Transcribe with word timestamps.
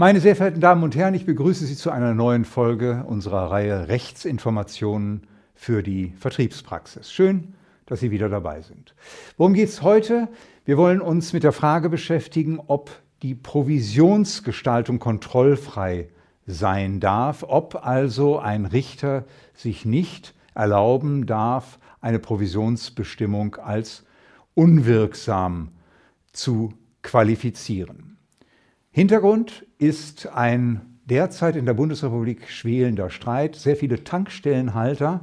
Meine 0.00 0.22
sehr 0.22 0.34
verehrten 0.34 0.62
Damen 0.62 0.82
und 0.82 0.96
Herren, 0.96 1.12
ich 1.12 1.26
begrüße 1.26 1.66
Sie 1.66 1.76
zu 1.76 1.90
einer 1.90 2.14
neuen 2.14 2.46
Folge 2.46 3.04
unserer 3.06 3.50
Reihe 3.50 3.88
Rechtsinformationen 3.88 5.26
für 5.54 5.82
die 5.82 6.14
Vertriebspraxis. 6.16 7.12
Schön, 7.12 7.52
dass 7.84 8.00
Sie 8.00 8.10
wieder 8.10 8.30
dabei 8.30 8.62
sind. 8.62 8.94
Worum 9.36 9.52
geht 9.52 9.68
es 9.68 9.82
heute? 9.82 10.28
Wir 10.64 10.78
wollen 10.78 11.02
uns 11.02 11.34
mit 11.34 11.42
der 11.42 11.52
Frage 11.52 11.90
beschäftigen, 11.90 12.60
ob 12.66 12.90
die 13.20 13.34
Provisionsgestaltung 13.34 15.00
kontrollfrei 15.00 16.08
sein 16.46 16.98
darf, 16.98 17.44
ob 17.46 17.86
also 17.86 18.38
ein 18.38 18.64
Richter 18.64 19.26
sich 19.52 19.84
nicht 19.84 20.32
erlauben 20.54 21.26
darf, 21.26 21.78
eine 22.00 22.20
Provisionsbestimmung 22.20 23.56
als 23.56 24.06
unwirksam 24.54 25.72
zu 26.32 26.72
qualifizieren. 27.02 28.09
Hintergrund 28.92 29.64
ist 29.78 30.26
ein 30.26 30.80
derzeit 31.04 31.54
in 31.54 31.64
der 31.64 31.74
Bundesrepublik 31.74 32.50
schwelender 32.50 33.08
Streit. 33.08 33.54
Sehr 33.54 33.76
viele 33.76 34.02
Tankstellenhalter, 34.02 35.22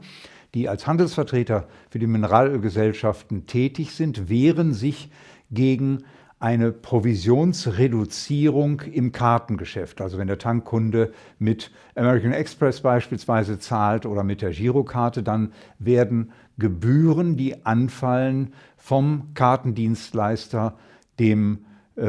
die 0.54 0.70
als 0.70 0.88
Handelsvertreter 0.88 1.68
für 1.90 2.00
die 2.00 2.08
Mineralölgesellschaften 2.08 3.46
tätig 3.46 3.92
sind, 3.92 4.30
wehren 4.30 4.74
sich 4.74 5.12
gegen 5.52 6.06
eine 6.40 6.72
Provisionsreduzierung 6.72 8.80
im 8.82 9.12
Kartengeschäft. 9.12 10.00
Also 10.00 10.18
wenn 10.18 10.28
der 10.28 10.38
Tankkunde 10.38 11.12
mit 11.38 11.70
American 11.96 12.32
Express 12.32 12.80
beispielsweise 12.80 13.60
zahlt 13.60 14.06
oder 14.06 14.24
mit 14.24 14.42
der 14.42 14.52
Girokarte, 14.52 15.24
dann 15.24 15.52
werden 15.78 16.32
Gebühren, 16.58 17.36
die 17.36 17.66
anfallen, 17.66 18.54
vom 18.78 19.34
Kartendienstleister 19.34 20.78
dem 21.20 21.66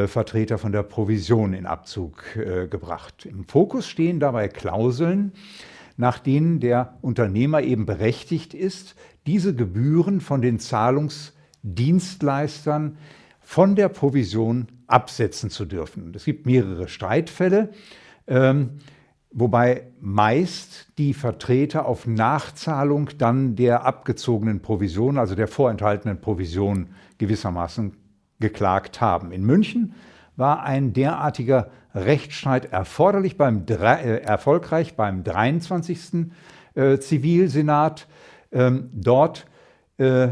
Vertreter 0.06 0.58
von 0.58 0.72
der 0.72 0.82
Provision 0.82 1.54
in 1.54 1.64
Abzug 1.64 2.36
äh, 2.36 2.66
gebracht. 2.68 3.24
Im 3.24 3.44
Fokus 3.44 3.88
stehen 3.88 4.20
dabei 4.20 4.48
Klauseln, 4.48 5.32
nach 5.96 6.18
denen 6.18 6.60
der 6.60 6.98
Unternehmer 7.00 7.62
eben 7.62 7.86
berechtigt 7.86 8.52
ist, 8.54 8.96
diese 9.26 9.54
Gebühren 9.54 10.20
von 10.20 10.42
den 10.42 10.58
Zahlungsdienstleistern 10.58 12.98
von 13.40 13.76
der 13.76 13.88
Provision 13.88 14.68
absetzen 14.86 15.48
zu 15.48 15.64
dürfen. 15.64 16.12
Es 16.14 16.24
gibt 16.24 16.44
mehrere 16.44 16.88
Streitfälle, 16.88 17.70
ähm, 18.26 18.80
wobei 19.30 19.84
meist 20.00 20.88
die 20.98 21.14
Vertreter 21.14 21.86
auf 21.86 22.06
Nachzahlung 22.06 23.08
dann 23.16 23.56
der 23.56 23.86
abgezogenen 23.86 24.60
Provision, 24.60 25.16
also 25.18 25.34
der 25.34 25.48
vorenthaltenen 25.48 26.20
Provision 26.20 26.88
gewissermaßen 27.16 27.94
geklagt 28.40 29.00
haben. 29.00 29.32
In 29.32 29.44
München 29.44 29.94
war 30.36 30.62
ein 30.62 30.92
derartiger 30.92 31.70
Rechtsstreit 31.94 32.72
erforderlich 32.72 33.36
beim, 33.36 33.64
äh, 33.68 34.18
erfolgreich 34.18 34.94
beim 34.94 35.24
23. 35.24 36.30
Äh, 36.74 36.98
Zivilsenat. 36.98 38.06
Ähm, 38.52 38.90
dort 38.92 39.46
äh, 39.96 40.28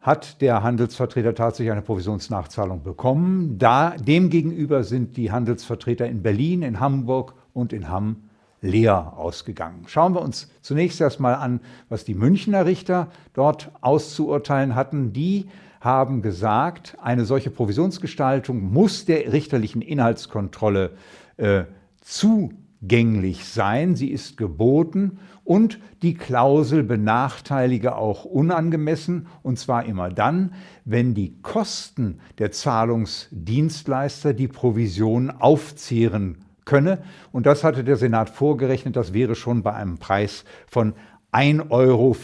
hat 0.00 0.40
der 0.40 0.62
Handelsvertreter 0.62 1.34
tatsächlich 1.34 1.70
eine 1.70 1.82
Provisionsnachzahlung 1.82 2.82
bekommen. 2.82 3.58
Da, 3.58 3.90
demgegenüber 3.90 4.84
sind 4.84 5.16
die 5.16 5.30
Handelsvertreter 5.30 6.06
in 6.06 6.22
Berlin, 6.22 6.62
in 6.62 6.80
Hamburg 6.80 7.34
und 7.52 7.72
in 7.72 7.88
Hamm 7.88 8.30
leer 8.62 9.12
ausgegangen. 9.16 9.82
Schauen 9.86 10.14
wir 10.14 10.22
uns 10.22 10.48
zunächst 10.62 11.00
erstmal 11.00 11.34
an, 11.34 11.60
was 11.88 12.04
die 12.04 12.14
Münchner 12.14 12.64
Richter 12.64 13.08
dort 13.34 13.70
auszuurteilen 13.80 14.74
hatten. 14.74 15.12
Die 15.12 15.48
haben 15.80 16.22
gesagt, 16.22 16.96
eine 17.02 17.24
solche 17.24 17.50
Provisionsgestaltung 17.50 18.72
muss 18.72 19.04
der 19.04 19.32
richterlichen 19.32 19.82
Inhaltskontrolle 19.82 20.92
äh, 21.38 21.64
zugänglich 22.00 23.44
sein. 23.44 23.96
Sie 23.96 24.08
ist 24.08 24.36
geboten 24.36 25.18
und 25.42 25.80
die 26.02 26.14
Klausel 26.14 26.84
benachteilige 26.84 27.96
auch 27.96 28.24
unangemessen, 28.24 29.26
und 29.42 29.58
zwar 29.58 29.86
immer 29.86 30.08
dann, 30.08 30.54
wenn 30.84 31.14
die 31.14 31.42
Kosten 31.42 32.20
der 32.38 32.52
Zahlungsdienstleister 32.52 34.34
die 34.34 34.48
Provision 34.48 35.32
aufzehren 35.32 36.44
könne. 36.64 37.02
Und 37.32 37.46
das 37.46 37.64
hatte 37.64 37.84
der 37.84 37.96
Senat 37.96 38.30
vorgerechnet, 38.30 38.96
das 38.96 39.12
wäre 39.12 39.34
schon 39.34 39.62
bei 39.62 39.74
einem 39.74 39.98
Preis 39.98 40.44
von 40.66 40.94
1,40 41.32 41.70
Euro 41.70 42.16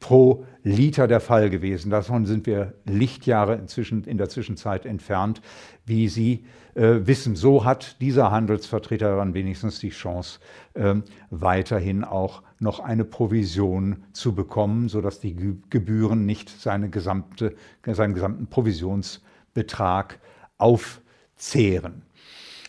pro 0.00 0.44
Liter 0.62 1.06
der 1.06 1.20
Fall 1.20 1.50
gewesen. 1.50 1.90
Davon 1.90 2.26
sind 2.26 2.46
wir 2.46 2.74
Lichtjahre 2.84 3.54
inzwischen 3.54 4.04
in 4.04 4.18
der 4.18 4.28
Zwischenzeit 4.28 4.84
entfernt, 4.84 5.40
wie 5.86 6.08
Sie 6.08 6.44
äh, 6.74 7.06
wissen. 7.06 7.36
So 7.36 7.64
hat 7.64 8.00
dieser 8.00 8.30
Handelsvertreter 8.30 9.16
dann 9.16 9.32
wenigstens 9.34 9.78
die 9.78 9.90
Chance, 9.90 10.40
äh, 10.74 10.96
weiterhin 11.30 12.04
auch 12.04 12.42
noch 12.58 12.80
eine 12.80 13.04
Provision 13.04 14.04
zu 14.12 14.34
bekommen, 14.34 14.88
sodass 14.88 15.20
die 15.20 15.36
Gebühren 15.70 16.26
nicht 16.26 16.50
seine 16.50 16.90
gesamte, 16.90 17.54
seinen 17.86 18.14
gesamten 18.14 18.46
Provisionsbetrag 18.48 20.18
aufzehren. 20.58 22.02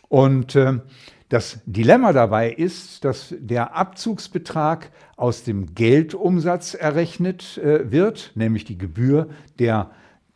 Und 0.10 0.56
äh, 0.56 0.80
das 1.30 1.62
Dilemma 1.66 2.14
dabei 2.14 2.52
ist, 2.52 3.04
dass 3.04 3.34
der 3.38 3.76
Abzugsbetrag 3.76 4.92
aus 5.18 5.44
dem 5.44 5.74
Geldumsatz 5.74 6.76
errechnet 6.76 7.58
äh, 7.58 7.92
wird, 7.92 8.32
nämlich 8.36 8.66
die 8.66 8.78
Gebühr 8.78 9.30
der, 9.58 9.90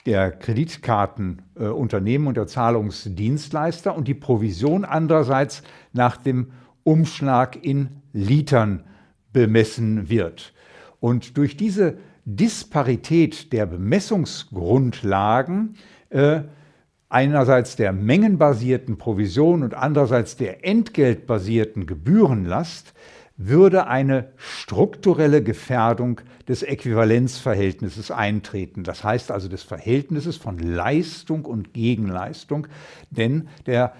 der 0.07 0.31
Kreditkartenunternehmen 0.31 2.25
äh, 2.25 2.29
und 2.29 2.37
der 2.37 2.47
Zahlungsdienstleister 2.47 3.95
und 3.95 4.07
die 4.07 4.15
Provision 4.15 4.83
andererseits 4.83 5.61
nach 5.93 6.17
dem 6.17 6.53
Umschlag 6.83 7.63
in 7.63 8.01
Litern 8.13 8.83
bemessen 9.31 10.09
wird. 10.09 10.53
Und 10.99 11.37
durch 11.37 11.55
diese 11.55 11.99
Disparität 12.25 13.53
der 13.53 13.67
Bemessungsgrundlagen 13.67 15.75
äh, 16.09 16.41
einerseits 17.09 17.75
der 17.75 17.91
mengenbasierten 17.91 18.97
Provision 18.97 19.63
und 19.63 19.73
andererseits 19.73 20.37
der 20.37 20.65
entgeltbasierten 20.65 21.87
Gebührenlast 21.87 22.93
würde 23.35 23.87
eine 23.87 24.31
strukturelle 24.35 25.41
Gefährdung 25.41 26.21
des 26.47 26.61
Äquivalenzverhältnisses 26.61 28.11
eintreten. 28.11 28.83
Das 28.83 29.03
heißt 29.03 29.31
also 29.31 29.47
des 29.47 29.63
Verhältnisses 29.63 30.37
von 30.37 30.59
Leistung 30.59 31.45
und 31.45 31.73
Gegenleistung, 31.73 32.67
denn 33.09 33.47
der 33.65 33.93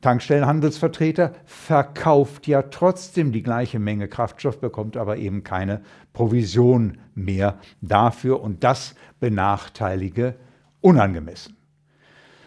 Tankstellenhandelsvertreter 0.00 1.32
verkauft 1.44 2.46
ja 2.46 2.62
trotzdem 2.62 3.32
die 3.32 3.42
gleiche 3.42 3.78
Menge 3.78 4.08
Kraftstoff, 4.08 4.60
bekommt 4.60 4.96
aber 4.96 5.16
eben 5.18 5.44
keine 5.44 5.82
Provision 6.12 6.98
mehr 7.14 7.58
dafür 7.80 8.40
und 8.40 8.64
das 8.64 8.94
benachteilige 9.20 10.36
unangemessen. 10.80 11.55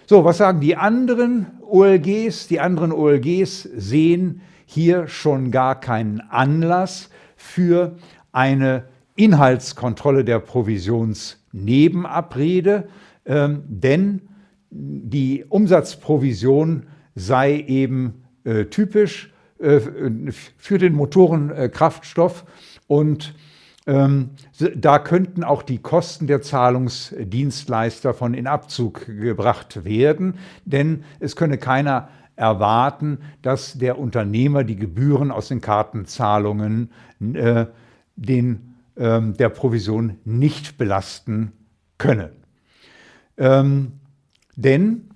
So, 0.10 0.26
was 0.26 0.40
sagen 0.40 0.60
die 0.60 0.76
anderen 0.76 1.46
OLGs? 1.62 2.48
Die 2.48 2.60
anderen 2.60 2.92
OLGs 2.92 3.62
sehen 3.62 4.42
hier 4.66 5.08
schon 5.08 5.52
gar 5.52 5.80
keinen 5.80 6.20
Anlass 6.20 7.12
für 7.36 7.96
eine 8.32 8.86
Inhaltskontrolle 9.16 10.26
der 10.26 10.40
Provisionsnebenabrede, 10.40 12.90
ähm, 13.28 13.62
denn 13.68 14.22
die 14.72 15.46
Umsatzprovision 15.48 16.88
sei 17.14 17.64
eben 17.68 18.24
äh, 18.46 18.66
typisch 18.66 19.32
äh, 19.60 19.80
für 20.58 20.80
den 20.80 20.96
Motorenkraftstoff 20.96 22.46
und 22.88 23.36
ähm, 23.36 23.40
da 24.76 25.00
könnten 25.00 25.44
auch 25.44 25.64
die 25.64 25.80
Kosten 25.80 26.28
der 26.28 26.42
Zahlungsdienstleister 26.42 28.14
von 28.14 28.34
in 28.34 28.46
Abzug 28.46 29.06
gebracht 29.06 29.84
werden, 29.84 30.36
denn 30.66 31.04
es 31.20 31.36
könne 31.36 31.58
keiner 31.58 32.10
erwarten, 32.36 33.20
dass 33.42 33.78
der 33.78 34.00
Unternehmer 34.00 34.64
die 34.64 34.78
Gebühren 34.78 35.32
aus 35.32 35.50
den 35.50 35.60
Kartenzahlungen 35.60 36.92
äh, 37.34 37.66
den, 38.16 38.76
äh, 38.96 39.22
der 39.22 39.50
Provision 39.50 40.18
nicht 40.24 40.78
belasten 40.78 41.52
könne. 41.98 42.32
Ähm, 43.38 43.94
denn 44.56 45.09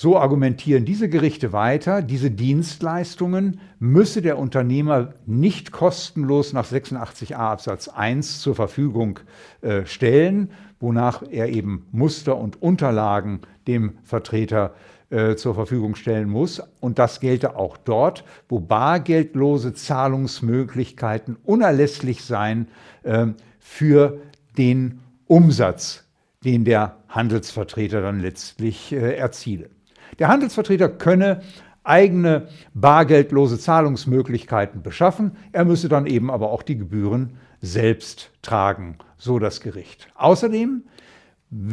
so 0.00 0.16
argumentieren 0.16 0.86
diese 0.86 1.10
Gerichte 1.10 1.52
weiter, 1.52 2.00
diese 2.00 2.30
Dienstleistungen 2.30 3.60
müsse 3.80 4.22
der 4.22 4.38
Unternehmer 4.38 5.12
nicht 5.26 5.72
kostenlos 5.72 6.54
nach 6.54 6.64
86a 6.64 7.34
Absatz 7.34 7.88
1 7.88 8.40
zur 8.40 8.54
Verfügung 8.54 9.20
äh, 9.60 9.84
stellen, 9.84 10.52
wonach 10.78 11.22
er 11.30 11.50
eben 11.50 11.86
Muster 11.92 12.38
und 12.38 12.62
Unterlagen 12.62 13.40
dem 13.68 13.98
Vertreter 14.02 14.72
äh, 15.10 15.36
zur 15.36 15.54
Verfügung 15.54 15.94
stellen 15.96 16.30
muss. 16.30 16.62
Und 16.80 16.98
das 16.98 17.20
gelte 17.20 17.56
auch 17.56 17.76
dort, 17.76 18.24
wo 18.48 18.58
bargeldlose 18.58 19.74
Zahlungsmöglichkeiten 19.74 21.36
unerlässlich 21.44 22.24
seien 22.24 22.68
äh, 23.02 23.26
für 23.58 24.18
den 24.56 25.00
Umsatz, 25.26 26.04
den 26.42 26.64
der 26.64 26.96
Handelsvertreter 27.10 28.00
dann 28.00 28.20
letztlich 28.20 28.92
äh, 28.92 29.14
erziele. 29.14 29.68
Der 30.18 30.28
Handelsvertreter 30.28 30.88
könne 30.88 31.42
eigene 31.82 32.48
bargeldlose 32.74 33.58
Zahlungsmöglichkeiten 33.58 34.82
beschaffen. 34.82 35.32
Er 35.52 35.64
müsse 35.64 35.88
dann 35.88 36.06
eben 36.06 36.30
aber 36.30 36.50
auch 36.50 36.62
die 36.62 36.76
Gebühren 36.76 37.38
selbst 37.60 38.30
tragen, 38.42 38.98
so 39.16 39.38
das 39.38 39.60
Gericht. 39.60 40.08
Außerdem 40.14 40.82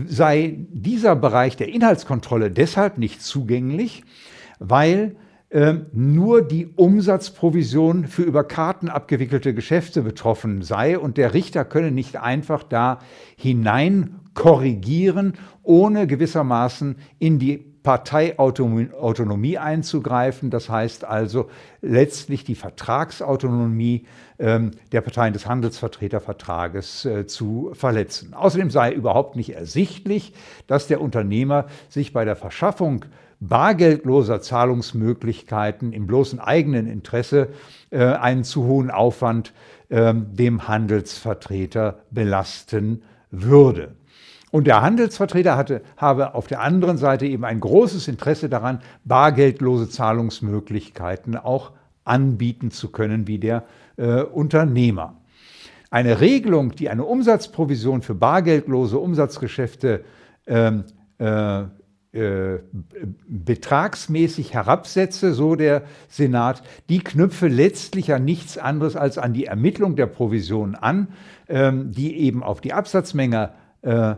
sei 0.08 0.58
dieser 0.70 1.16
Bereich 1.16 1.56
der 1.56 1.70
Inhaltskontrolle 1.70 2.52
deshalb 2.52 2.98
nicht 2.98 3.22
zugänglich, 3.22 4.04
weil 4.60 5.16
äh, 5.50 5.76
nur 5.94 6.42
die 6.42 6.68
Umsatzprovision 6.68 8.06
für 8.08 8.24
über 8.24 8.44
Karten 8.44 8.90
abgewickelte 8.90 9.54
Geschäfte 9.54 10.02
betroffen 10.02 10.62
sei 10.62 10.98
und 10.98 11.18
der 11.18 11.34
Richter 11.34 11.64
könne 11.64 11.92
nicht 11.92 12.18
einfach 12.18 12.64
da 12.64 13.00
hinein 13.38 14.20
korrigieren, 14.34 15.34
ohne 15.64 16.06
gewissermaßen 16.06 16.98
in 17.20 17.40
die 17.40 17.77
Parteiautonomie 17.88 19.58
einzugreifen. 19.58 20.50
Das 20.50 20.68
heißt 20.68 21.06
also 21.06 21.50
letztlich 21.82 22.44
die 22.44 22.56
Vertragsautonomie 22.56 24.06
ähm, 24.40 24.72
der 24.92 25.00
Parteien 25.00 25.32
des 25.32 25.48
Handelsvertretervertrages 25.48 27.06
äh, 27.06 27.28
zu 27.28 27.72
verletzen. 27.72 28.34
Außerdem 28.34 28.72
sei 28.72 28.92
überhaupt 28.92 29.38
nicht 29.38 29.56
ersichtlich, 29.56 30.34
dass 30.68 30.88
der 30.88 31.00
Unternehmer 31.00 31.68
sich 31.88 32.12
bei 32.12 32.26
der 32.26 32.36
Verschaffung 32.36 33.06
bargeldloser 33.40 34.42
Zahlungsmöglichkeiten 34.42 35.94
im 35.94 36.08
bloßen 36.08 36.42
eigenen 36.42 36.88
Interesse 36.88 37.48
äh, 37.92 38.00
einen 38.04 38.44
zu 38.44 38.66
hohen 38.66 38.92
Aufwand 38.92 39.54
äh, 39.88 40.14
dem 40.14 40.68
Handelsvertreter 40.68 42.00
belasten 42.12 43.04
würde. 43.32 43.96
Und 44.52 44.66
der 44.66 44.82
Handelsvertreter 44.82 45.58
hatte, 45.58 45.82
habe 45.98 46.34
auf 46.34 46.48
der 46.48 46.62
anderen 46.62 46.98
Seite 46.98 47.26
eben 47.26 47.44
ein 47.44 47.60
großes 47.60 48.08
Interesse 48.08 48.48
daran, 48.50 48.80
bargeldlose 49.04 49.90
Zahlungsmöglichkeiten 49.90 51.36
auch 51.36 51.72
anbieten 52.06 52.72
zu 52.72 52.90
können, 52.90 53.28
wie 53.28 53.40
der 53.40 53.66
äh, 53.98 54.22
Unternehmer. 54.22 55.18
Eine 55.90 56.22
Regelung, 56.22 56.76
die 56.76 56.90
eine 56.90 57.04
Umsatzprovision 57.04 58.02
für 58.02 58.16
bargeldlose 58.16 58.98
Umsatzgeschäfte 58.98 60.04
ähm, 60.46 60.86
äh, 61.20 61.64
äh, 62.14 62.60
betragsmäßig 63.28 64.54
herabsetze, 64.54 65.34
so 65.34 65.56
der 65.56 65.84
Senat, 66.08 66.64
die 66.90 67.00
knüpfe 67.00 67.48
letztlich 67.48 68.14
an 68.14 68.26
nichts 68.26 68.58
anderes 68.58 68.96
als 68.96 69.18
an 69.18 69.34
die 69.34 69.46
Ermittlung 69.46 69.96
der 69.96 70.08
Provision 70.08 70.76
an, 70.76 71.10
ähm, 71.50 71.92
die 71.92 72.18
eben 72.18 72.44
auf 72.44 72.62
die 72.62 72.74
Absatzmenge 72.74 73.52
äh, 73.82 74.16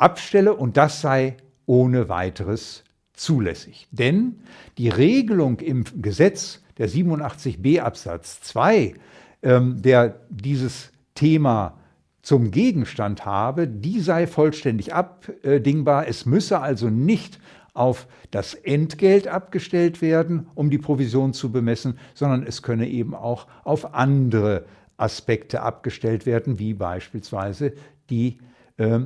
abstelle 0.00 0.54
und 0.54 0.76
das 0.76 1.00
sei 1.00 1.36
ohne 1.66 2.08
weiteres 2.08 2.84
zulässig. 3.12 3.86
Denn 3.90 4.40
die 4.78 4.88
Regelung 4.88 5.60
im 5.60 5.84
Gesetz 6.00 6.62
der 6.78 6.88
87b 6.88 7.80
Absatz 7.80 8.40
2, 8.40 8.94
ähm, 9.42 9.82
der 9.82 10.20
dieses 10.30 10.90
Thema 11.14 11.78
zum 12.22 12.50
Gegenstand 12.50 13.24
habe, 13.24 13.66
die 13.68 14.00
sei 14.00 14.26
vollständig 14.26 14.94
abdingbar. 14.94 16.06
Es 16.06 16.26
müsse 16.26 16.60
also 16.60 16.88
nicht 16.88 17.38
auf 17.74 18.08
das 18.30 18.54
Entgelt 18.54 19.28
abgestellt 19.28 20.02
werden, 20.02 20.48
um 20.54 20.70
die 20.70 20.78
Provision 20.78 21.32
zu 21.32 21.52
bemessen, 21.52 21.98
sondern 22.14 22.42
es 22.42 22.62
könne 22.62 22.88
eben 22.88 23.14
auch 23.14 23.46
auf 23.64 23.94
andere 23.94 24.64
Aspekte 24.96 25.62
abgestellt 25.62 26.26
werden, 26.26 26.58
wie 26.58 26.74
beispielsweise 26.74 27.72
die 28.10 28.38
äh, 28.76 29.00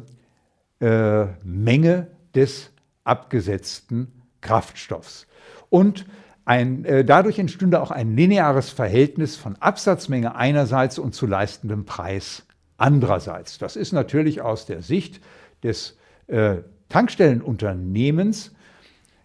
äh, 0.81 1.26
Menge 1.43 2.09
des 2.35 2.71
abgesetzten 3.05 4.12
Kraftstoffs. 4.41 5.26
Und 5.71 6.06
ein, 6.44 6.85
äh, 6.85 7.05
dadurch 7.05 7.38
entstünde 7.38 7.81
auch 7.81 7.91
ein 7.91 8.17
lineares 8.17 8.71
Verhältnis 8.71 9.37
von 9.37 9.56
Absatzmenge 9.56 10.37
einerseits 10.37 10.99
und 10.99 11.15
zu 11.15 11.26
leistendem 11.26 11.85
Preis 11.85 12.44
andererseits. 12.76 13.59
Das 13.59 13.76
ist 13.76 13.93
natürlich 13.93 14.43
aus 14.43 14.67
der 14.67 14.82
Sicht 14.82 15.21
des 15.62 15.97
äh, 16.26 16.56
Tankstellenunternehmens 16.91 18.55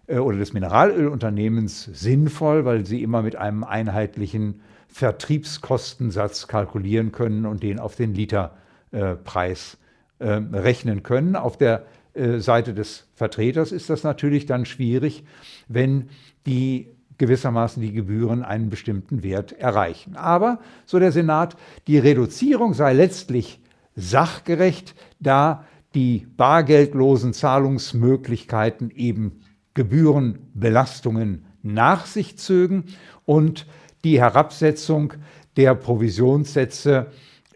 äh, 0.08 0.18
oder 0.18 0.38
des 0.38 0.54
Mineralölunternehmens 0.54 1.84
sinnvoll, 1.86 2.64
weil 2.66 2.86
sie 2.86 3.04
immer 3.04 3.22
mit 3.22 3.36
einem 3.36 3.64
einheitlichen 3.64 4.62
Vertriebskostensatz 4.88 6.48
kalkulieren 6.48 7.12
können 7.12 7.46
und 7.46 7.64
den 7.64 7.80
auf 7.80 7.96
den 7.96 8.14
Literpreis 8.14 9.74
äh, 9.74 9.78
rechnen 10.20 11.04
können. 11.04 11.36
Auf 11.36 11.58
der 11.58 11.86
äh, 12.14 12.40
Seite 12.40 12.74
des 12.74 13.08
Vertreters 13.16 13.72
ist 13.72 13.90
das 13.90 14.04
natürlich 14.04 14.46
dann 14.46 14.66
schwierig, 14.66 15.24
wenn 15.68 16.10
die 16.46 16.88
gewissermaßen 17.18 17.82
die 17.82 17.92
Gebühren 17.92 18.44
einen 18.44 18.70
bestimmten 18.70 19.24
Wert 19.24 19.52
erreichen. 19.52 20.16
Aber, 20.16 20.60
so 20.86 21.00
der 21.00 21.12
Senat, 21.12 21.56
die 21.88 21.98
Reduzierung 21.98 22.74
sei 22.74 22.94
letztlich 22.94 23.60
sachgerecht, 23.96 24.96
da 25.20 25.66
die 25.94 26.28
bargeldlosen 26.38 27.34
Zahlungsmöglichkeiten 27.34 28.92
eben 28.92 29.42
Gebührenbelastungen 29.74 31.46
nach 31.62 32.06
sich 32.06 32.38
zögen 32.38 32.86
und 33.26 33.68
die 34.04 34.20
Herabsetzung 34.20 35.14
der 35.58 35.76
Provisionssätze 35.76 37.08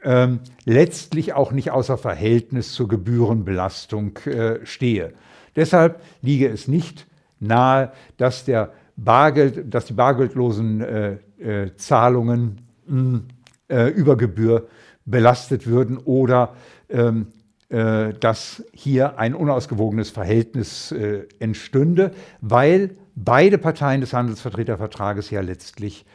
ähm, 0.04 0.40
letztlich 0.66 1.34
auch 1.34 1.52
nicht 1.52 1.72
außer 1.72 1.98
Verhältnis 1.98 2.74
zur 2.74 2.88
Gebührenbelastung 2.88 4.18
äh, 4.26 4.66
stehe. 4.66 5.14
Deshalb 5.56 6.02
liege 6.22 6.48
es 6.50 6.68
nicht 6.68 7.08
nahe, 7.40 7.92
dass, 8.18 8.46
der 8.46 8.74
Bargeld, 8.96 9.74
dass 9.74 9.86
die 9.86 9.94
bargeldlosen 9.94 10.82
äh, 10.82 11.18
äh, 11.40 11.76
Zahlungen 11.76 12.62
mh, 12.88 13.22
äh, 13.70 13.90
über 13.90 14.18
Gebühr 14.18 14.68
belastet 15.06 15.68
würden 15.68 15.98
oder 15.98 16.56
ähm, 16.90 17.28
äh, 17.70 18.14
dass 18.14 18.64
hier 18.74 19.18
ein 19.20 19.34
unausgewogenes 19.36 20.10
Verhältnis 20.10 20.92
äh, 20.92 21.28
entstünde, 21.40 22.12
weil 22.42 22.92
beide 23.16 23.58
Parteien 23.58 24.02
des 24.02 24.14
Handelsvertretervertrages 24.14 25.30
ja 25.30 25.42
letztlich 25.42 26.06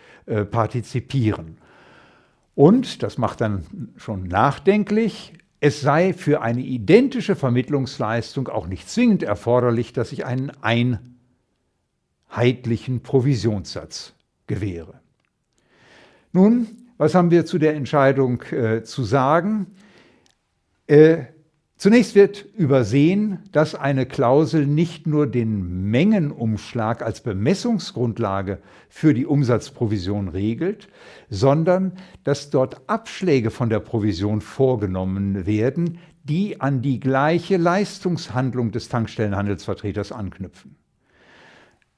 partizipieren. 0.51 1.57
Und, 2.59 3.05
das 3.05 3.19
macht 3.19 3.41
dann 3.41 3.93
schon 3.99 4.25
nachdenklich, 4.25 5.33
es 5.61 5.81
sei 5.81 6.13
für 6.13 6.43
eine 6.43 6.63
identische 6.63 7.37
Vermittlungsleistung 7.37 8.49
auch 8.49 8.67
nicht 8.67 8.91
zwingend 8.91 9.23
erforderlich, 9.23 9.93
dass 9.93 10.11
ich 10.11 10.27
einen 10.27 10.51
einheitlichen 12.29 13.01
Provisionssatz 13.05 14.13
gewähre. 14.49 14.95
Nun, 16.33 16.67
was 16.97 17.15
haben 17.15 17.31
wir 17.31 17.47
zu 17.47 17.59
der 17.59 17.77
Entscheidung 17.77 18.43
äh, 18.51 18.83
zu 18.83 19.05
sagen? 19.05 19.69
Äh, 20.89 21.27
Zunächst 21.79 22.17
wird 22.17 22.45
übersehen, 22.57 23.39
dass 23.53 23.77
eine 23.77 24.05
Klausel 24.05 24.67
nicht 24.67 25.07
nur 25.07 25.29
den 25.29 25.89
Mengenumschlag 25.89 27.03
als 27.03 27.21
Bemessungsgrundlage 27.21 28.59
für 28.89 29.15
die 29.15 29.27
Umsatzprovision 29.27 30.27
regelt, 30.27 30.89
sondern 31.31 31.93
dass 32.25 32.51
dort 32.51 32.89
Abschläge 32.89 33.53
von 33.53 33.71
der 33.71 33.79
Provision 33.79 34.41
vorgenommen 34.41 35.47
werden, 35.47 36.01
die 36.25 36.61
an 36.61 36.83
die 36.83 36.99
gleiche 36.99 37.59
Leistungshandlung 37.59 38.73
des 38.73 38.89
Tankstellenhandelsvertreters 38.89 40.11
anknüpfen. 40.11 40.75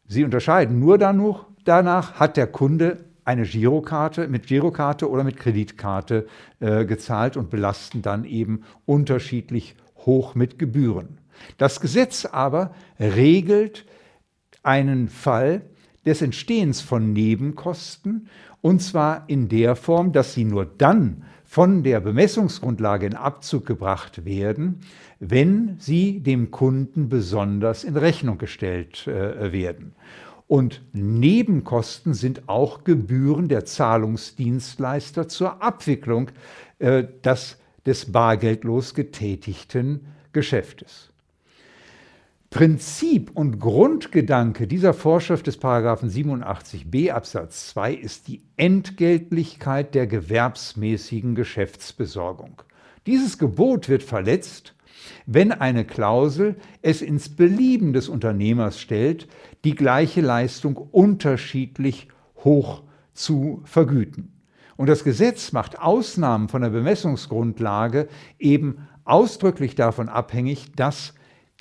Sie 0.06 0.24
unterscheiden 0.24 0.78
nur 0.78 0.98
danach, 0.98 1.46
danach 1.64 2.20
hat 2.20 2.36
der 2.36 2.48
Kunde 2.48 3.06
eine 3.30 3.44
Girokarte, 3.44 4.26
mit 4.26 4.48
Girokarte 4.48 5.08
oder 5.08 5.22
mit 5.22 5.36
Kreditkarte 5.36 6.26
äh, 6.58 6.84
gezahlt 6.84 7.36
und 7.36 7.48
belasten 7.48 8.02
dann 8.02 8.24
eben 8.24 8.62
unterschiedlich 8.86 9.76
hoch 9.98 10.34
mit 10.34 10.58
Gebühren. 10.58 11.18
Das 11.56 11.80
Gesetz 11.80 12.24
aber 12.26 12.74
regelt 12.98 13.86
einen 14.64 15.08
Fall 15.08 15.62
des 16.04 16.22
Entstehens 16.22 16.80
von 16.80 17.12
Nebenkosten 17.12 18.28
und 18.62 18.82
zwar 18.82 19.24
in 19.28 19.48
der 19.48 19.76
Form, 19.76 20.12
dass 20.12 20.34
sie 20.34 20.44
nur 20.44 20.66
dann 20.66 21.22
von 21.44 21.84
der 21.84 22.00
Bemessungsgrundlage 22.00 23.06
in 23.06 23.14
Abzug 23.14 23.64
gebracht 23.64 24.24
werden, 24.24 24.80
wenn 25.20 25.76
sie 25.78 26.20
dem 26.20 26.50
Kunden 26.50 27.08
besonders 27.08 27.84
in 27.84 27.96
Rechnung 27.96 28.38
gestellt 28.38 29.06
äh, 29.06 29.52
werden. 29.52 29.94
Und 30.50 30.82
Nebenkosten 30.92 32.12
sind 32.12 32.48
auch 32.48 32.82
Gebühren 32.82 33.46
der 33.46 33.66
Zahlungsdienstleister 33.66 35.28
zur 35.28 35.62
Abwicklung 35.62 36.32
äh, 36.80 37.04
des, 37.24 37.58
des 37.86 38.10
bargeldlos 38.10 38.94
getätigten 38.94 40.08
Geschäftes. 40.32 41.12
Prinzip 42.50 43.30
und 43.32 43.60
Grundgedanke 43.60 44.66
dieser 44.66 44.92
Vorschrift 44.92 45.46
des 45.46 45.56
Paragraphen 45.56 46.10
87b 46.10 47.12
Absatz 47.12 47.68
2 47.68 47.94
ist 47.94 48.26
die 48.26 48.42
Entgeltlichkeit 48.56 49.94
der 49.94 50.08
gewerbsmäßigen 50.08 51.36
Geschäftsbesorgung. 51.36 52.62
Dieses 53.06 53.38
Gebot 53.38 53.88
wird 53.88 54.02
verletzt, 54.02 54.74
wenn 55.26 55.52
eine 55.52 55.84
Klausel 55.84 56.56
es 56.82 57.02
ins 57.02 57.28
Belieben 57.28 57.92
des 57.92 58.08
Unternehmers 58.08 58.80
stellt, 58.80 59.28
die 59.64 59.74
gleiche 59.74 60.20
Leistung 60.20 60.76
unterschiedlich 60.76 62.08
hoch 62.44 62.82
zu 63.12 63.60
vergüten. 63.64 64.32
Und 64.76 64.88
das 64.88 65.04
Gesetz 65.04 65.52
macht 65.52 65.78
Ausnahmen 65.78 66.48
von 66.48 66.62
der 66.62 66.70
Bemessungsgrundlage 66.70 68.08
eben 68.38 68.88
ausdrücklich 69.04 69.74
davon 69.74 70.08
abhängig, 70.08 70.72
dass 70.74 71.14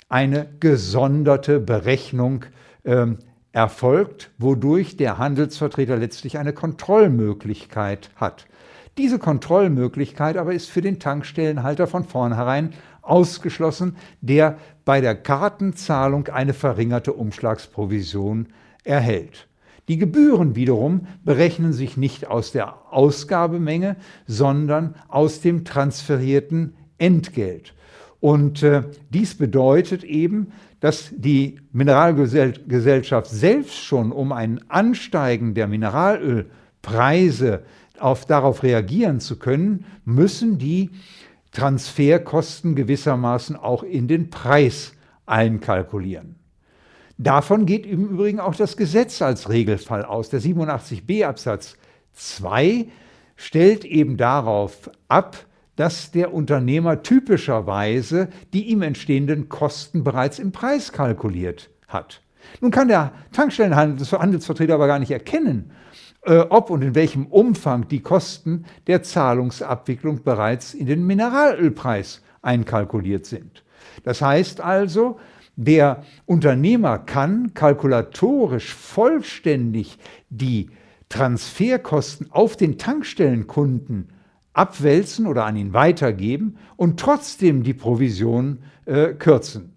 eine 0.08 0.48
gesonderte 0.60 1.60
Berechnung 1.60 2.46
äh, 2.84 3.06
erfolgt, 3.52 4.30
wodurch 4.38 4.96
der 4.96 5.18
Handelsvertreter 5.18 5.96
letztlich 5.96 6.38
eine 6.38 6.52
Kontrollmöglichkeit 6.52 8.10
hat. 8.16 8.46
Diese 8.98 9.18
Kontrollmöglichkeit 9.18 10.36
aber 10.36 10.52
ist 10.52 10.70
für 10.70 10.80
den 10.80 10.98
Tankstellenhalter 10.98 11.86
von 11.86 12.04
vornherein 12.04 12.72
ausgeschlossen, 13.02 13.96
der 14.20 14.58
bei 14.90 15.00
der 15.00 15.14
Kartenzahlung 15.14 16.26
eine 16.26 16.52
verringerte 16.52 17.12
Umschlagsprovision 17.12 18.48
erhält. 18.82 19.46
Die 19.86 19.98
Gebühren 19.98 20.56
wiederum 20.56 21.06
berechnen 21.24 21.72
sich 21.72 21.96
nicht 21.96 22.26
aus 22.26 22.50
der 22.50 22.74
Ausgabemenge, 22.92 23.94
sondern 24.26 24.96
aus 25.06 25.42
dem 25.42 25.64
transferierten 25.64 26.74
Entgelt. 26.98 27.72
Und 28.18 28.64
äh, 28.64 28.82
dies 29.10 29.36
bedeutet 29.36 30.02
eben, 30.02 30.50
dass 30.80 31.10
die 31.16 31.60
Mineralgesellschaft 31.70 33.30
selbst 33.30 33.78
schon 33.78 34.10
um 34.10 34.32
ein 34.32 34.60
Ansteigen 34.68 35.54
der 35.54 35.68
Mineralölpreise 35.68 37.62
auf, 38.00 38.26
darauf 38.26 38.64
reagieren 38.64 39.20
zu 39.20 39.38
können, 39.38 39.84
müssen 40.04 40.58
die 40.58 40.90
Transferkosten 41.52 42.74
gewissermaßen 42.74 43.56
auch 43.56 43.82
in 43.82 44.08
den 44.08 44.30
Preis 44.30 44.92
einkalkulieren. 45.26 46.36
Davon 47.18 47.66
geht 47.66 47.86
im 47.86 48.08
Übrigen 48.08 48.40
auch 48.40 48.54
das 48.54 48.76
Gesetz 48.76 49.20
als 49.20 49.48
Regelfall 49.48 50.04
aus. 50.04 50.30
Der 50.30 50.40
87b 50.40 51.26
Absatz 51.26 51.76
2 52.14 52.86
stellt 53.36 53.84
eben 53.84 54.16
darauf 54.16 54.90
ab, 55.08 55.44
dass 55.76 56.10
der 56.10 56.32
Unternehmer 56.32 57.02
typischerweise 57.02 58.28
die 58.52 58.68
ihm 58.68 58.82
entstehenden 58.82 59.48
Kosten 59.48 60.04
bereits 60.04 60.38
im 60.38 60.52
Preis 60.52 60.92
kalkuliert 60.92 61.70
hat. 61.88 62.22
Nun 62.60 62.70
kann 62.70 62.88
der 62.88 63.12
Tankstellenhandelsvertreter 63.32 64.74
aber 64.74 64.86
gar 64.86 64.98
nicht 64.98 65.10
erkennen, 65.10 65.72
ob 66.22 66.70
und 66.70 66.82
in 66.82 66.94
welchem 66.94 67.26
Umfang 67.26 67.88
die 67.88 68.00
Kosten 68.00 68.66
der 68.86 69.02
Zahlungsabwicklung 69.02 70.22
bereits 70.22 70.74
in 70.74 70.86
den 70.86 71.06
Mineralölpreis 71.06 72.22
einkalkuliert 72.42 73.26
sind. 73.26 73.64
Das 74.04 74.20
heißt 74.20 74.60
also, 74.60 75.18
der 75.56 76.04
Unternehmer 76.26 76.98
kann 76.98 77.54
kalkulatorisch 77.54 78.74
vollständig 78.74 79.98
die 80.30 80.70
Transferkosten 81.08 82.30
auf 82.30 82.56
den 82.56 82.78
Tankstellenkunden 82.78 84.08
abwälzen 84.52 85.26
oder 85.26 85.44
an 85.44 85.56
ihn 85.56 85.72
weitergeben 85.72 86.56
und 86.76 86.98
trotzdem 86.98 87.62
die 87.62 87.74
Provision 87.74 88.62
äh, 88.86 89.08
kürzen. 89.14 89.74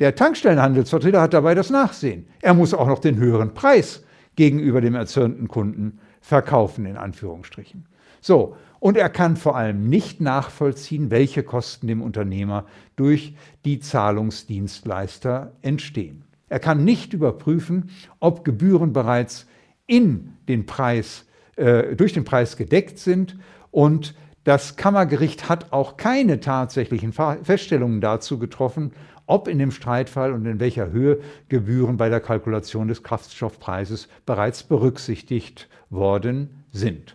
Der 0.00 0.14
Tankstellenhandelsvertreter 0.14 1.20
hat 1.20 1.34
dabei 1.34 1.54
das 1.54 1.70
Nachsehen. 1.70 2.26
Er 2.40 2.54
muss 2.54 2.74
auch 2.74 2.86
noch 2.86 2.98
den 2.98 3.16
höheren 3.16 3.54
Preis 3.54 4.04
gegenüber 4.38 4.80
dem 4.80 4.94
erzürnten 4.94 5.48
Kunden 5.48 5.98
verkaufen, 6.20 6.86
in 6.86 6.96
Anführungsstrichen. 6.96 7.86
So, 8.20 8.56
und 8.78 8.96
er 8.96 9.08
kann 9.08 9.36
vor 9.36 9.56
allem 9.56 9.88
nicht 9.88 10.20
nachvollziehen, 10.20 11.10
welche 11.10 11.42
Kosten 11.42 11.88
dem 11.88 12.00
Unternehmer 12.00 12.64
durch 12.94 13.34
die 13.64 13.80
Zahlungsdienstleister 13.80 15.54
entstehen. 15.62 16.22
Er 16.48 16.60
kann 16.60 16.84
nicht 16.84 17.14
überprüfen, 17.14 17.90
ob 18.20 18.44
Gebühren 18.44 18.92
bereits 18.92 19.48
in 19.88 20.34
den 20.46 20.66
Preis, 20.66 21.26
äh, 21.56 21.96
durch 21.96 22.12
den 22.12 22.24
Preis 22.24 22.56
gedeckt 22.56 23.00
sind 23.00 23.36
und 23.72 24.14
das 24.44 24.76
Kammergericht 24.76 25.48
hat 25.48 25.72
auch 25.72 25.96
keine 25.96 26.38
tatsächlichen 26.38 27.12
Feststellungen 27.12 28.00
dazu 28.00 28.38
getroffen, 28.38 28.92
ob 29.28 29.46
in 29.46 29.58
dem 29.58 29.70
Streitfall 29.70 30.32
und 30.32 30.44
in 30.46 30.58
welcher 30.58 30.90
Höhe 30.90 31.20
Gebühren 31.48 31.96
bei 31.96 32.08
der 32.08 32.20
Kalkulation 32.20 32.88
des 32.88 33.02
Kraftstoffpreises 33.02 34.08
bereits 34.26 34.64
berücksichtigt 34.64 35.68
worden 35.90 36.64
sind. 36.72 37.14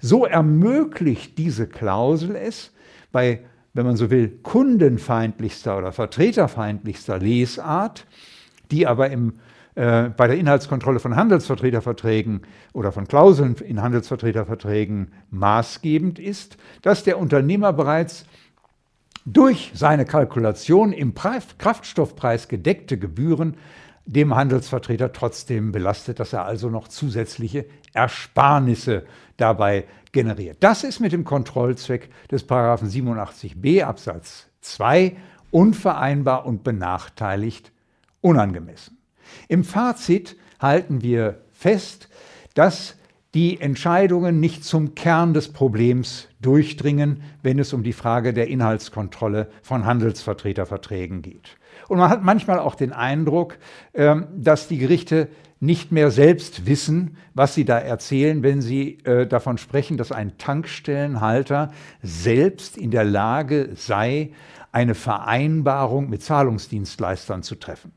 So 0.00 0.26
ermöglicht 0.26 1.38
diese 1.38 1.66
Klausel 1.66 2.36
es, 2.36 2.72
bei, 3.12 3.40
wenn 3.72 3.86
man 3.86 3.96
so 3.96 4.10
will, 4.10 4.28
kundenfeindlichster 4.42 5.78
oder 5.78 5.92
vertreterfeindlichster 5.92 7.18
Lesart, 7.18 8.06
die 8.70 8.86
aber 8.86 9.10
im 9.10 9.34
äh, 9.76 10.10
bei 10.16 10.28
der 10.28 10.36
Inhaltskontrolle 10.36 11.00
von 11.00 11.16
Handelsvertreterverträgen 11.16 12.42
oder 12.72 12.92
von 12.92 13.08
Klauseln 13.08 13.56
in 13.56 13.82
Handelsvertreterverträgen 13.82 15.12
maßgebend 15.30 16.20
ist, 16.20 16.56
dass 16.82 17.02
der 17.02 17.18
Unternehmer 17.18 17.72
bereits 17.72 18.24
durch 19.24 19.72
seine 19.74 20.04
Kalkulation 20.04 20.92
im 20.92 21.14
Kraftstoffpreis 21.14 22.48
gedeckte 22.48 22.98
Gebühren 22.98 23.56
dem 24.06 24.34
Handelsvertreter 24.34 25.12
trotzdem 25.12 25.72
belastet, 25.72 26.20
dass 26.20 26.34
er 26.34 26.44
also 26.44 26.68
noch 26.68 26.88
zusätzliche 26.88 27.64
Ersparnisse 27.94 29.04
dabei 29.38 29.86
generiert. 30.12 30.58
Das 30.60 30.84
ist 30.84 31.00
mit 31.00 31.12
dem 31.12 31.24
Kontrollzweck 31.24 32.10
des 32.30 32.46
87b 32.46 33.82
Absatz 33.82 34.46
2 34.60 35.16
unvereinbar 35.50 36.44
und 36.44 36.64
benachteiligt 36.64 37.72
unangemessen. 38.20 38.98
Im 39.48 39.64
Fazit 39.64 40.36
halten 40.60 41.02
wir 41.02 41.40
fest, 41.52 42.08
dass 42.54 42.96
die 43.34 43.60
Entscheidungen 43.60 44.38
nicht 44.38 44.64
zum 44.64 44.94
Kern 44.94 45.34
des 45.34 45.52
Problems 45.52 46.28
durchdringen, 46.40 47.22
wenn 47.42 47.58
es 47.58 47.72
um 47.72 47.82
die 47.82 47.92
Frage 47.92 48.32
der 48.32 48.46
Inhaltskontrolle 48.46 49.48
von 49.62 49.84
Handelsvertreterverträgen 49.84 51.20
geht. 51.20 51.56
Und 51.88 51.98
man 51.98 52.08
hat 52.08 52.22
manchmal 52.22 52.60
auch 52.60 52.76
den 52.76 52.92
Eindruck, 52.92 53.58
ähm, 53.92 54.28
dass 54.36 54.68
die 54.68 54.78
Gerichte 54.78 55.28
nicht 55.58 55.90
mehr 55.90 56.10
selbst 56.10 56.66
wissen, 56.66 57.16
was 57.34 57.54
sie 57.54 57.64
da 57.64 57.78
erzählen, 57.78 58.42
wenn 58.42 58.62
sie 58.62 58.98
äh, 59.04 59.26
davon 59.26 59.58
sprechen, 59.58 59.96
dass 59.96 60.12
ein 60.12 60.38
Tankstellenhalter 60.38 61.72
selbst 62.02 62.76
in 62.76 62.90
der 62.90 63.04
Lage 63.04 63.70
sei, 63.74 64.30
eine 64.70 64.94
Vereinbarung 64.94 66.08
mit 66.08 66.22
Zahlungsdienstleistern 66.22 67.42
zu 67.42 67.54
treffen. 67.56 67.92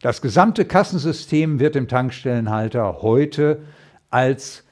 Das 0.00 0.20
gesamte 0.20 0.64
Kassensystem 0.64 1.60
wird 1.60 1.74
dem 1.74 1.88
Tankstellenhalter 1.88 3.02
heute 3.02 3.62
als 4.10 4.63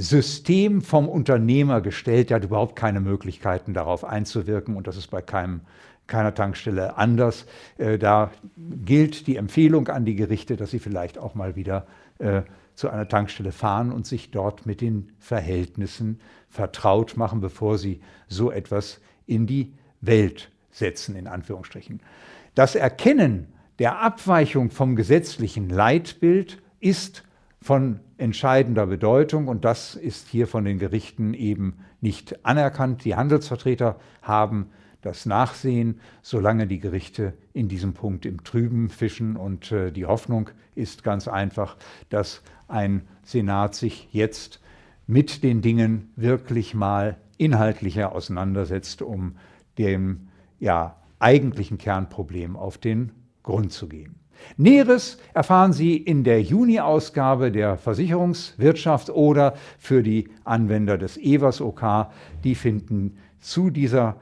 System 0.00 0.80
vom 0.82 1.08
Unternehmer 1.08 1.80
gestellt. 1.80 2.30
Der 2.30 2.36
hat 2.36 2.44
überhaupt 2.44 2.76
keine 2.76 3.00
Möglichkeiten, 3.00 3.74
darauf 3.74 4.04
einzuwirken 4.04 4.76
und 4.76 4.86
das 4.86 4.96
ist 4.96 5.08
bei 5.08 5.20
keinem, 5.20 5.60
keiner 6.06 6.34
Tankstelle 6.34 6.96
anders. 6.96 7.46
Äh, 7.78 7.98
da 7.98 8.30
gilt 8.56 9.26
die 9.26 9.36
Empfehlung 9.36 9.88
an 9.88 10.04
die 10.04 10.16
Gerichte, 10.16 10.56
dass 10.56 10.70
sie 10.70 10.78
vielleicht 10.78 11.18
auch 11.18 11.34
mal 11.34 11.54
wieder 11.54 11.86
äh, 12.18 12.42
zu 12.74 12.88
einer 12.88 13.08
Tankstelle 13.08 13.52
fahren 13.52 13.92
und 13.92 14.06
sich 14.06 14.30
dort 14.30 14.64
mit 14.64 14.80
den 14.80 15.12
Verhältnissen 15.18 16.18
vertraut 16.48 17.16
machen, 17.16 17.40
bevor 17.40 17.76
sie 17.76 18.00
so 18.26 18.50
etwas 18.50 19.00
in 19.26 19.46
die 19.46 19.74
Welt 20.00 20.50
setzen, 20.70 21.14
in 21.14 21.26
Anführungsstrichen. 21.26 22.00
Das 22.54 22.74
Erkennen 22.74 23.48
der 23.78 24.00
Abweichung 24.00 24.70
vom 24.70 24.96
gesetzlichen 24.96 25.68
Leitbild 25.68 26.58
ist 26.80 27.22
von 27.62 28.00
entscheidender 28.16 28.86
Bedeutung 28.86 29.48
und 29.48 29.64
das 29.64 29.94
ist 29.94 30.28
hier 30.28 30.46
von 30.46 30.64
den 30.64 30.78
Gerichten 30.78 31.34
eben 31.34 31.78
nicht 32.00 32.44
anerkannt. 32.44 33.04
Die 33.04 33.16
Handelsvertreter 33.16 33.98
haben 34.22 34.70
das 35.02 35.26
Nachsehen, 35.26 36.00
solange 36.22 36.66
die 36.66 36.78
Gerichte 36.78 37.34
in 37.52 37.68
diesem 37.68 37.94
Punkt 37.94 38.26
im 38.26 38.44
Trüben 38.44 38.88
fischen. 38.88 39.36
Und 39.36 39.72
äh, 39.72 39.92
die 39.92 40.06
Hoffnung 40.06 40.50
ist 40.74 41.04
ganz 41.04 41.28
einfach, 41.28 41.76
dass 42.08 42.42
ein 42.68 43.02
Senat 43.22 43.74
sich 43.74 44.08
jetzt 44.12 44.60
mit 45.06 45.42
den 45.42 45.62
Dingen 45.62 46.12
wirklich 46.16 46.74
mal 46.74 47.16
inhaltlicher 47.36 48.14
auseinandersetzt, 48.14 49.02
um 49.02 49.36
dem 49.78 50.28
ja, 50.58 50.96
eigentlichen 51.18 51.78
Kernproblem 51.78 52.56
auf 52.56 52.78
den 52.78 53.12
Grund 53.42 53.72
zu 53.72 53.88
gehen. 53.88 54.19
Näheres 54.56 55.18
erfahren 55.34 55.72
Sie 55.72 55.96
in 55.96 56.24
der 56.24 56.42
Juni-Ausgabe 56.42 57.52
der 57.52 57.76
Versicherungswirtschaft 57.76 59.10
oder 59.10 59.54
für 59.78 60.02
die 60.02 60.28
Anwender 60.44 60.98
des 60.98 61.16
EWAS 61.16 61.60
OK. 61.60 62.08
Die 62.44 62.54
finden 62.54 63.18
zu 63.40 63.70
dieser 63.70 64.16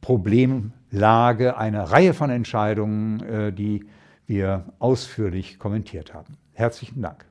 Problemlage 0.00 1.56
eine 1.56 1.90
Reihe 1.90 2.14
von 2.14 2.30
Entscheidungen, 2.30 3.20
äh, 3.22 3.52
die 3.52 3.84
wir 4.26 4.64
ausführlich 4.78 5.58
kommentiert 5.58 6.14
haben. 6.14 6.36
Herzlichen 6.52 7.02
Dank. 7.02 7.29